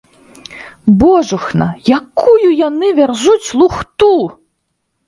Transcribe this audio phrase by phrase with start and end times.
[1.03, 1.67] Божухна,
[1.99, 4.15] якую яны вярзуць лухту!